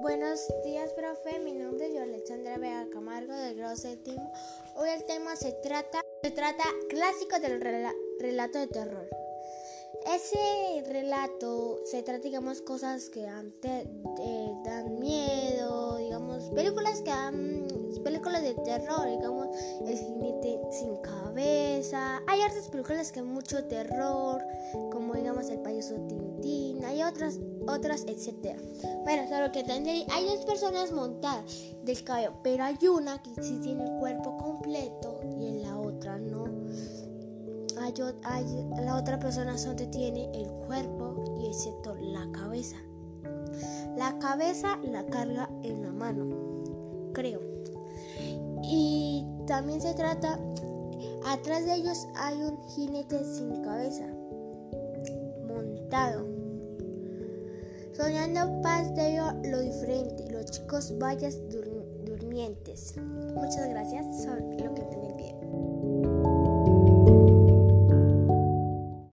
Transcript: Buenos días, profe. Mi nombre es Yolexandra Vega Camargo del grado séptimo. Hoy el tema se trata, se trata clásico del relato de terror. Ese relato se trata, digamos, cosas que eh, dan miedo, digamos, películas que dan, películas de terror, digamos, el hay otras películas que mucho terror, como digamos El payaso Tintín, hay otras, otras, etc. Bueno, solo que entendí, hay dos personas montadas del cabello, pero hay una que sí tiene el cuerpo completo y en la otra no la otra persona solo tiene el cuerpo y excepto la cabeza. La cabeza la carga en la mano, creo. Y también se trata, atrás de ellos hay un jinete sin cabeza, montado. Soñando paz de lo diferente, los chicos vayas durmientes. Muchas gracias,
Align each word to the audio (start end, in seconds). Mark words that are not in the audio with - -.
Buenos 0.00 0.40
días, 0.64 0.90
profe. 0.94 1.40
Mi 1.40 1.52
nombre 1.52 1.88
es 1.88 1.94
Yolexandra 1.94 2.56
Vega 2.56 2.86
Camargo 2.90 3.34
del 3.34 3.54
grado 3.54 3.76
séptimo. 3.76 4.32
Hoy 4.74 4.88
el 4.88 5.04
tema 5.04 5.36
se 5.36 5.52
trata, 5.52 6.00
se 6.22 6.30
trata 6.30 6.64
clásico 6.88 7.38
del 7.38 7.60
relato 8.18 8.58
de 8.58 8.66
terror. 8.66 9.06
Ese 10.06 10.82
relato 10.90 11.80
se 11.84 12.02
trata, 12.02 12.22
digamos, 12.22 12.62
cosas 12.62 13.10
que 13.10 13.24
eh, 13.24 14.52
dan 14.64 14.98
miedo, 14.98 15.98
digamos, 15.98 16.44
películas 16.54 17.02
que 17.02 17.10
dan, 17.10 17.68
películas 18.02 18.42
de 18.42 18.54
terror, 18.54 19.06
digamos, 19.06 19.48
el 19.86 19.98
hay 22.26 22.40
otras 22.42 22.68
películas 22.68 23.12
que 23.12 23.22
mucho 23.22 23.64
terror, 23.64 24.42
como 24.92 25.14
digamos 25.14 25.48
El 25.48 25.60
payaso 25.60 25.94
Tintín, 26.06 26.84
hay 26.84 27.02
otras, 27.02 27.38
otras, 27.66 28.04
etc. 28.06 28.56
Bueno, 29.04 29.28
solo 29.28 29.52
que 29.52 29.60
entendí, 29.60 30.06
hay 30.10 30.24
dos 30.26 30.44
personas 30.44 30.92
montadas 30.92 31.44
del 31.82 32.04
cabello, 32.04 32.34
pero 32.42 32.64
hay 32.64 32.76
una 32.86 33.22
que 33.22 33.30
sí 33.42 33.58
tiene 33.62 33.84
el 33.84 33.98
cuerpo 33.98 34.36
completo 34.36 35.20
y 35.38 35.46
en 35.46 35.62
la 35.62 35.78
otra 35.78 36.18
no 36.18 36.44
la 38.84 38.96
otra 38.96 39.18
persona 39.18 39.56
solo 39.56 39.88
tiene 39.88 40.30
el 40.34 40.48
cuerpo 40.66 41.38
y 41.40 41.46
excepto 41.46 41.94
la 41.96 42.30
cabeza. 42.30 42.76
La 43.96 44.18
cabeza 44.18 44.78
la 44.82 45.04
carga 45.06 45.48
en 45.62 45.82
la 45.82 45.90
mano, 45.90 46.26
creo. 47.12 47.40
Y 48.62 49.26
también 49.46 49.80
se 49.80 49.94
trata, 49.94 50.38
atrás 51.26 51.64
de 51.64 51.74
ellos 51.74 52.06
hay 52.16 52.42
un 52.42 52.62
jinete 52.70 53.24
sin 53.24 53.62
cabeza, 53.62 54.06
montado. 55.46 56.28
Soñando 57.92 58.62
paz 58.62 58.94
de 58.94 59.20
lo 59.50 59.60
diferente, 59.60 60.30
los 60.30 60.46
chicos 60.46 60.98
vayas 60.98 61.38
durmientes. 62.04 62.94
Muchas 62.96 63.68
gracias, 63.68 64.06